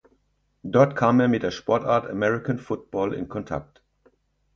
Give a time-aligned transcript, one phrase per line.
[0.63, 3.83] Dort kam er mit der Sportart American Football in Kontakt.